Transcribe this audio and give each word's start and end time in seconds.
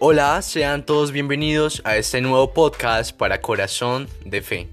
Hola, 0.00 0.40
sean 0.42 0.86
todos 0.86 1.10
bienvenidos 1.10 1.82
a 1.84 1.96
este 1.96 2.20
nuevo 2.20 2.54
podcast 2.54 3.10
para 3.10 3.40
Corazón 3.40 4.06
de 4.24 4.42
Fe. 4.42 4.68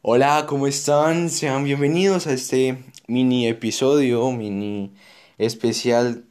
Hola, 0.00 0.46
¿cómo 0.48 0.66
están? 0.66 1.28
Sean 1.28 1.64
bienvenidos 1.64 2.26
a 2.26 2.32
este 2.32 2.82
mini 3.06 3.46
episodio, 3.46 4.32
mini 4.32 4.94
especial 5.36 6.24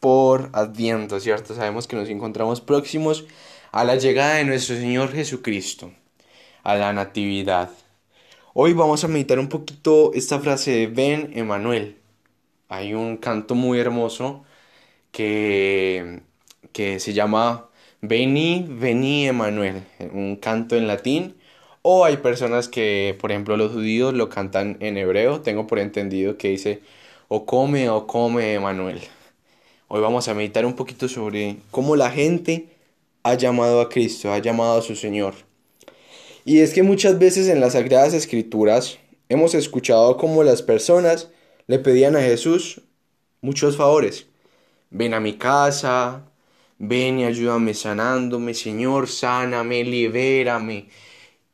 por 0.00 0.50
Adviento, 0.52 1.20
¿cierto? 1.20 1.54
Sabemos 1.54 1.86
que 1.86 1.94
nos 1.94 2.08
encontramos 2.08 2.60
próximos 2.60 3.24
a 3.70 3.84
la 3.84 3.94
llegada 3.94 4.34
de 4.34 4.44
nuestro 4.46 4.74
Señor 4.74 5.12
Jesucristo, 5.12 5.92
a 6.64 6.74
la 6.74 6.92
Natividad. 6.92 7.70
Hoy 8.52 8.72
vamos 8.72 9.04
a 9.04 9.08
meditar 9.08 9.38
un 9.38 9.48
poquito 9.48 10.10
esta 10.12 10.40
frase 10.40 10.72
de 10.72 10.86
Ben 10.88 11.30
Emanuel. 11.34 12.00
Hay 12.68 12.94
un 12.94 13.16
canto 13.16 13.54
muy 13.54 13.78
hermoso 13.78 14.44
que, 15.12 16.22
que 16.72 17.00
se 17.00 17.12
llama 17.12 17.68
Veni, 18.00 18.66
Veni 18.68 19.28
Emanuel, 19.28 19.82
un 20.12 20.36
canto 20.36 20.76
en 20.76 20.86
latín. 20.86 21.36
O 21.82 22.04
hay 22.04 22.16
personas 22.16 22.68
que, 22.68 23.16
por 23.20 23.30
ejemplo, 23.30 23.56
los 23.56 23.72
judíos 23.72 24.12
lo 24.14 24.28
cantan 24.28 24.76
en 24.80 24.96
hebreo. 24.98 25.40
Tengo 25.42 25.66
por 25.68 25.78
entendido 25.78 26.36
que 26.36 26.48
dice 26.48 26.80
O 27.28 27.46
come, 27.46 27.88
o 27.90 28.06
come 28.06 28.54
Emanuel. 28.54 29.00
Hoy 29.88 30.00
vamos 30.00 30.26
a 30.26 30.34
meditar 30.34 30.66
un 30.66 30.74
poquito 30.74 31.08
sobre 31.08 31.58
cómo 31.70 31.94
la 31.94 32.10
gente 32.10 32.70
ha 33.22 33.34
llamado 33.34 33.80
a 33.80 33.88
Cristo, 33.88 34.32
ha 34.32 34.38
llamado 34.38 34.78
a 34.78 34.82
su 34.82 34.96
Señor. 34.96 35.34
Y 36.44 36.60
es 36.60 36.72
que 36.74 36.82
muchas 36.82 37.18
veces 37.20 37.48
en 37.48 37.60
las 37.60 37.74
Sagradas 37.74 38.14
Escrituras 38.14 38.98
hemos 39.28 39.54
escuchado 39.54 40.16
cómo 40.16 40.42
las 40.42 40.62
personas 40.62 41.30
le 41.66 41.78
pedían 41.78 42.16
a 42.16 42.20
Jesús 42.20 42.80
muchos 43.40 43.76
favores. 43.76 44.26
Ven 44.90 45.14
a 45.14 45.20
mi 45.20 45.34
casa, 45.34 46.24
ven 46.78 47.20
y 47.20 47.24
ayúdame 47.24 47.74
sanándome, 47.74 48.54
Señor, 48.54 49.08
sáname, 49.08 49.84
libérame. 49.84 50.88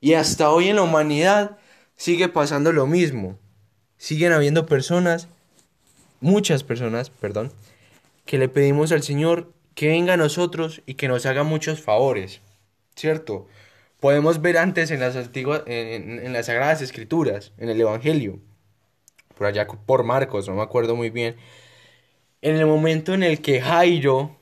Y 0.00 0.14
hasta 0.14 0.50
hoy 0.50 0.68
en 0.68 0.76
la 0.76 0.82
humanidad 0.82 1.58
sigue 1.96 2.28
pasando 2.28 2.72
lo 2.72 2.86
mismo. 2.86 3.38
Siguen 3.96 4.32
habiendo 4.32 4.66
personas, 4.66 5.28
muchas 6.20 6.64
personas, 6.64 7.10
perdón, 7.10 7.52
que 8.26 8.38
le 8.38 8.48
pedimos 8.48 8.92
al 8.92 9.02
Señor 9.02 9.52
que 9.74 9.88
venga 9.88 10.14
a 10.14 10.18
nosotros 10.18 10.82
y 10.86 10.94
que 10.94 11.08
nos 11.08 11.24
haga 11.24 11.44
muchos 11.44 11.80
favores, 11.80 12.40
¿cierto? 12.94 13.46
podemos 14.02 14.42
ver 14.42 14.58
antes 14.58 14.90
en 14.90 14.98
las 14.98 15.14
antiguas, 15.14 15.62
en, 15.66 16.32
las 16.32 16.46
Sagradas 16.46 16.82
Escrituras, 16.82 17.52
en 17.56 17.68
el 17.68 17.80
Evangelio, 17.80 18.40
por 19.32 19.46
allá 19.46 19.66
por 19.66 20.04
Marcos, 20.04 20.48
no 20.48 20.54
me 20.54 20.62
acuerdo 20.62 20.96
muy 20.96 21.10
bien, 21.10 21.36
en 22.42 22.56
el 22.56 22.66
momento 22.66 23.14
en 23.14 23.22
el 23.22 23.40
que 23.40 23.60
Jairo, 23.60 24.36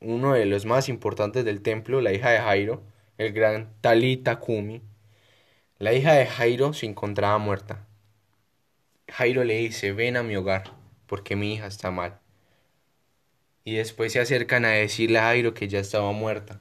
uno 0.00 0.34
de 0.34 0.46
los 0.46 0.66
más 0.66 0.88
importantes 0.88 1.44
del 1.44 1.62
templo, 1.62 2.00
la 2.00 2.12
hija 2.12 2.30
de 2.30 2.38
Jairo, 2.40 2.82
el 3.18 3.32
gran 3.32 3.72
Talita 3.80 4.40
Kumi, 4.40 4.82
la 5.78 5.92
hija 5.92 6.14
de 6.14 6.26
Jairo 6.26 6.72
se 6.72 6.86
encontraba 6.86 7.38
muerta. 7.38 7.86
Jairo 9.08 9.44
le 9.44 9.58
dice, 9.58 9.92
ven 9.92 10.16
a 10.16 10.22
mi 10.22 10.36
hogar, 10.36 10.72
porque 11.06 11.36
mi 11.36 11.54
hija 11.54 11.66
está 11.66 11.90
mal. 11.90 12.18
Y 13.64 13.76
después 13.76 14.12
se 14.12 14.20
acercan 14.20 14.64
a 14.64 14.70
decirle 14.70 15.18
a 15.18 15.22
Jairo 15.22 15.54
que 15.54 15.68
ya 15.68 15.78
estaba 15.78 16.12
muerta. 16.12 16.60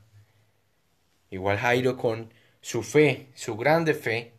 Igual 1.31 1.57
Jairo 1.57 1.97
con 1.97 2.31
su 2.61 2.83
fe, 2.83 3.27
su 3.33 3.57
grande 3.57 3.93
fe, 3.93 4.33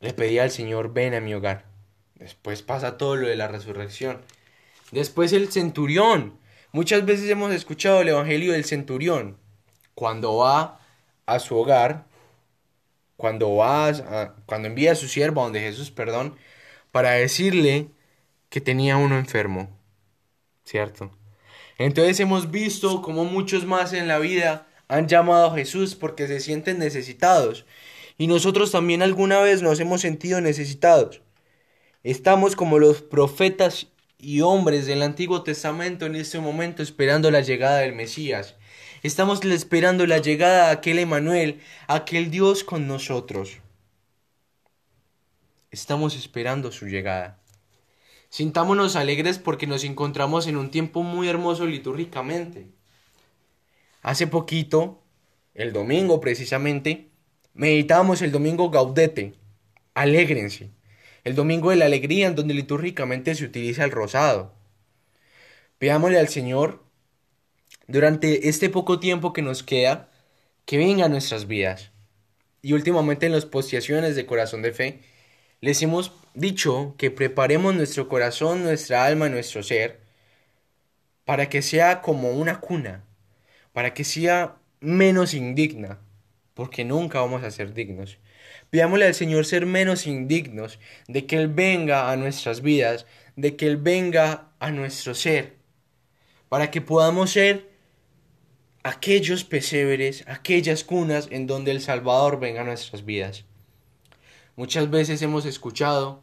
le 0.00 0.12
pedía 0.12 0.42
al 0.42 0.50
Señor, 0.50 0.92
ven 0.92 1.14
a 1.14 1.20
mi 1.20 1.32
hogar. 1.34 1.69
Después 2.20 2.60
pasa 2.60 2.98
todo 2.98 3.16
lo 3.16 3.26
de 3.26 3.34
la 3.34 3.48
resurrección. 3.48 4.20
Después 4.92 5.32
el 5.32 5.50
centurión. 5.50 6.38
Muchas 6.70 7.04
veces 7.06 7.28
hemos 7.30 7.50
escuchado 7.52 8.02
el 8.02 8.10
Evangelio 8.10 8.52
del 8.52 8.66
centurión. 8.66 9.38
Cuando 9.94 10.36
va 10.36 10.80
a 11.24 11.38
su 11.38 11.56
hogar, 11.56 12.06
cuando 13.16 13.56
va 13.56 14.34
cuando 14.46 14.68
envía 14.68 14.92
a 14.92 14.96
su 14.96 15.08
siervo 15.08 15.42
donde 15.42 15.60
Jesús, 15.60 15.90
perdón, 15.90 16.36
para 16.92 17.12
decirle 17.12 17.88
que 18.50 18.60
tenía 18.60 18.98
uno 18.98 19.18
enfermo. 19.18 19.70
¿Cierto? 20.64 21.10
Entonces 21.78 22.20
hemos 22.20 22.50
visto 22.50 23.00
como 23.00 23.24
muchos 23.24 23.64
más 23.64 23.94
en 23.94 24.08
la 24.08 24.18
vida 24.18 24.66
han 24.88 25.08
llamado 25.08 25.46
a 25.46 25.54
Jesús 25.54 25.94
porque 25.94 26.26
se 26.26 26.40
sienten 26.40 26.78
necesitados. 26.78 27.64
Y 28.18 28.26
nosotros 28.26 28.72
también 28.72 29.02
alguna 29.02 29.40
vez 29.40 29.62
nos 29.62 29.80
hemos 29.80 30.02
sentido 30.02 30.42
necesitados. 30.42 31.22
Estamos 32.02 32.56
como 32.56 32.78
los 32.78 33.02
profetas 33.02 33.88
y 34.16 34.40
hombres 34.40 34.86
del 34.86 35.02
Antiguo 35.02 35.42
Testamento 35.42 36.06
en 36.06 36.16
este 36.16 36.40
momento 36.40 36.82
esperando 36.82 37.30
la 37.30 37.42
llegada 37.42 37.80
del 37.80 37.94
Mesías. 37.94 38.54
Estamos 39.02 39.44
esperando 39.44 40.06
la 40.06 40.16
llegada 40.16 40.66
de 40.66 40.72
aquel 40.72 40.98
Emanuel, 40.98 41.60
aquel 41.88 42.30
Dios 42.30 42.64
con 42.64 42.86
nosotros. 42.86 43.58
Estamos 45.70 46.16
esperando 46.16 46.72
su 46.72 46.86
llegada. 46.86 47.38
Sintámonos 48.30 48.96
alegres 48.96 49.38
porque 49.38 49.66
nos 49.66 49.84
encontramos 49.84 50.46
en 50.46 50.56
un 50.56 50.70
tiempo 50.70 51.02
muy 51.02 51.28
hermoso 51.28 51.66
litúrgicamente. 51.66 52.68
Hace 54.00 54.26
poquito, 54.26 55.02
el 55.52 55.74
domingo 55.74 56.18
precisamente, 56.18 57.10
meditamos 57.52 58.22
el 58.22 58.32
domingo 58.32 58.70
gaudete, 58.70 59.34
alégrense, 59.92 60.70
el 61.24 61.34
domingo 61.34 61.70
de 61.70 61.76
la 61.76 61.86
alegría 61.86 62.26
en 62.26 62.34
donde 62.34 62.54
litúrgicamente 62.54 63.34
se 63.34 63.44
utiliza 63.44 63.84
el 63.84 63.90
rosado. 63.90 64.54
Pidámosle 65.78 66.18
al 66.18 66.28
Señor, 66.28 66.82
durante 67.86 68.48
este 68.48 68.70
poco 68.70 69.00
tiempo 69.00 69.32
que 69.32 69.42
nos 69.42 69.62
queda, 69.62 70.10
que 70.64 70.78
venga 70.78 71.06
a 71.06 71.08
nuestras 71.08 71.46
vidas. 71.46 71.90
Y 72.62 72.74
últimamente 72.74 73.26
en 73.26 73.32
las 73.32 73.46
postiaciones 73.46 74.16
de 74.16 74.26
corazón 74.26 74.62
de 74.62 74.72
fe, 74.72 75.00
les 75.60 75.82
hemos 75.82 76.12
dicho 76.34 76.94
que 76.98 77.10
preparemos 77.10 77.74
nuestro 77.74 78.08
corazón, 78.08 78.62
nuestra 78.62 79.04
alma, 79.04 79.28
nuestro 79.28 79.62
ser, 79.62 80.00
para 81.24 81.48
que 81.48 81.62
sea 81.62 82.00
como 82.02 82.30
una 82.32 82.60
cuna, 82.60 83.04
para 83.72 83.94
que 83.94 84.04
sea 84.04 84.56
menos 84.80 85.34
indigna, 85.34 85.98
porque 86.54 86.84
nunca 86.84 87.20
vamos 87.20 87.42
a 87.44 87.50
ser 87.50 87.74
dignos. 87.74 88.18
Pidámosle 88.70 89.06
al 89.06 89.14
Señor 89.14 89.44
ser 89.46 89.66
menos 89.66 90.06
indignos, 90.06 90.78
de 91.08 91.26
que 91.26 91.36
Él 91.36 91.48
venga 91.48 92.10
a 92.10 92.16
nuestras 92.16 92.62
vidas, 92.62 93.06
de 93.36 93.56
que 93.56 93.66
Él 93.66 93.76
venga 93.76 94.48
a 94.58 94.70
nuestro 94.70 95.14
ser, 95.14 95.56
para 96.48 96.70
que 96.70 96.80
podamos 96.80 97.30
ser 97.30 97.68
aquellos 98.82 99.44
pesebres, 99.44 100.24
aquellas 100.26 100.84
cunas 100.84 101.28
en 101.30 101.46
donde 101.46 101.70
el 101.70 101.80
Salvador 101.80 102.40
venga 102.40 102.62
a 102.62 102.64
nuestras 102.64 103.04
vidas. 103.04 103.44
Muchas 104.56 104.90
veces 104.90 105.20
hemos 105.22 105.46
escuchado 105.46 106.22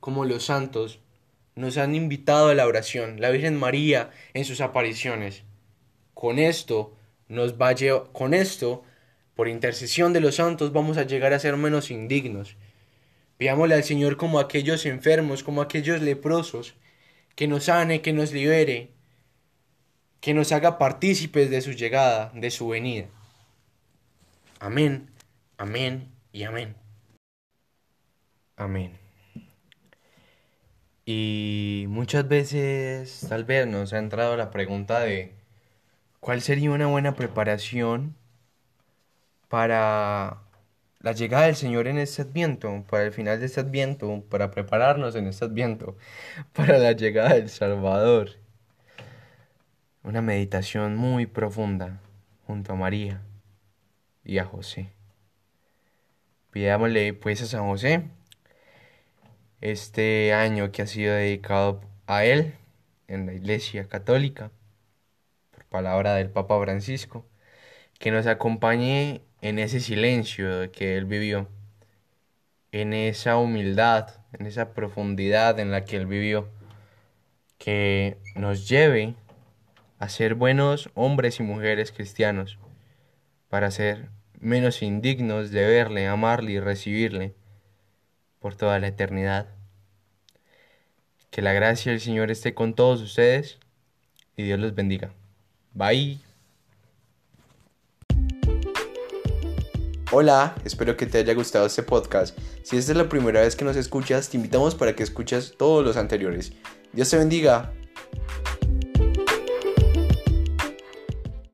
como 0.00 0.24
los 0.24 0.44
santos 0.44 1.00
nos 1.54 1.78
han 1.78 1.94
invitado 1.94 2.48
a 2.48 2.54
la 2.54 2.66
oración, 2.66 3.20
la 3.20 3.30
Virgen 3.30 3.56
María 3.56 4.10
en 4.34 4.44
sus 4.44 4.60
apariciones 4.60 5.42
con 6.16 6.38
esto 6.38 6.94
nos 7.28 7.60
va 7.60 7.74
con 8.14 8.32
esto, 8.32 8.84
por 9.36 9.46
intercesión 9.48 10.12
de 10.12 10.20
los 10.20 10.36
santos, 10.36 10.72
vamos 10.72 10.96
a 10.96 11.04
llegar 11.04 11.32
a 11.32 11.38
ser 11.38 11.56
menos 11.56 11.92
indignos. 11.92 12.56
Pidámosle 13.36 13.76
al 13.76 13.84
Señor 13.84 14.16
como 14.16 14.40
aquellos 14.40 14.86
enfermos, 14.86 15.44
como 15.44 15.62
aquellos 15.62 16.02
leprosos, 16.02 16.74
que 17.36 17.46
nos 17.46 17.64
sane, 17.64 18.00
que 18.00 18.12
nos 18.12 18.32
libere, 18.32 18.90
que 20.20 20.34
nos 20.34 20.50
haga 20.50 20.78
partícipes 20.78 21.50
de 21.50 21.60
su 21.60 21.72
llegada, 21.72 22.32
de 22.34 22.50
su 22.50 22.66
venida. 22.66 23.06
Amén, 24.58 25.10
amén 25.58 26.08
y 26.32 26.42
amén. 26.44 26.74
Amén. 28.56 28.98
Y 31.04 31.84
muchas 31.88 32.26
veces 32.26 33.26
tal 33.28 33.44
vez 33.44 33.66
nos 33.66 33.92
ha 33.92 33.98
entrado 33.98 34.36
la 34.36 34.50
pregunta 34.50 34.98
de 35.00 35.36
¿Cuál 36.26 36.42
sería 36.42 36.72
una 36.72 36.88
buena 36.88 37.14
preparación 37.14 38.16
para 39.48 40.42
la 41.00 41.12
llegada 41.12 41.46
del 41.46 41.56
Señor 41.56 41.86
en 41.86 41.98
este 41.98 42.22
adviento, 42.22 42.84
para 42.88 43.04
el 43.04 43.12
final 43.12 43.40
de 43.40 43.46
este 43.46 43.60
adviento, 43.60 44.24
para 44.28 44.50
prepararnos 44.50 45.14
en 45.16 45.26
este 45.26 45.44
adviento, 45.44 45.96
para 46.52 46.78
la 46.78 46.92
llegada 46.92 47.34
del 47.34 47.48
Salvador? 47.48 48.30
Una 50.02 50.22
meditación 50.22 50.96
muy 50.96 51.26
profunda 51.26 52.00
junto 52.46 52.72
a 52.72 52.76
María 52.76 53.22
y 54.24 54.38
a 54.38 54.44
José. 54.44 54.92
Pidámosle 56.50 57.12
pues 57.14 57.42
a 57.42 57.46
San 57.46 57.66
José 57.68 58.04
este 59.60 60.32
año 60.32 60.70
que 60.70 60.82
ha 60.82 60.86
sido 60.86 61.14
dedicado 61.14 61.80
a 62.06 62.24
él 62.24 62.54
en 63.08 63.26
la 63.26 63.34
Iglesia 63.34 63.88
Católica 63.88 64.50
palabra 65.76 66.14
del 66.14 66.30
Papa 66.30 66.58
Francisco, 66.60 67.26
que 67.98 68.10
nos 68.10 68.26
acompañe 68.26 69.20
en 69.48 69.60
ese 69.60 69.78
silencio 69.78 70.72
que 70.72 70.96
él 70.96 71.04
vivió, 71.04 71.48
en 72.72 72.92
esa 72.92 73.36
humildad, 73.36 74.08
en 74.32 74.46
esa 74.46 74.74
profundidad 74.74 75.60
en 75.60 75.70
la 75.70 75.84
que 75.84 75.96
él 75.96 76.06
vivió, 76.06 76.48
que 77.56 78.16
nos 78.34 78.68
lleve 78.68 79.14
a 80.00 80.08
ser 80.08 80.34
buenos 80.34 80.90
hombres 80.94 81.38
y 81.38 81.44
mujeres 81.44 81.92
cristianos, 81.92 82.58
para 83.48 83.70
ser 83.70 84.08
menos 84.40 84.82
indignos 84.82 85.52
de 85.52 85.64
verle, 85.64 86.08
amarle 86.08 86.52
y 86.52 86.60
recibirle 86.60 87.34
por 88.40 88.56
toda 88.56 88.80
la 88.80 88.88
eternidad. 88.88 89.46
Que 91.30 91.40
la 91.40 91.52
gracia 91.52 91.92
del 91.92 92.00
Señor 92.00 92.32
esté 92.32 92.52
con 92.52 92.74
todos 92.74 93.00
ustedes 93.00 93.60
y 94.36 94.42
Dios 94.42 94.58
los 94.58 94.74
bendiga. 94.74 95.12
Bye. 95.72 96.25
Hola, 100.12 100.54
espero 100.64 100.96
que 100.96 101.06
te 101.06 101.18
haya 101.18 101.34
gustado 101.34 101.66
este 101.66 101.82
podcast. 101.82 102.38
Si 102.62 102.76
esta 102.76 102.92
es 102.92 102.96
la 102.96 103.08
primera 103.08 103.40
vez 103.40 103.56
que 103.56 103.64
nos 103.64 103.74
escuchas, 103.74 104.28
te 104.28 104.36
invitamos 104.36 104.76
para 104.76 104.94
que 104.94 105.02
escuches 105.02 105.54
todos 105.58 105.84
los 105.84 105.96
anteriores. 105.96 106.52
Dios 106.92 107.10
te 107.10 107.16
bendiga. 107.16 107.72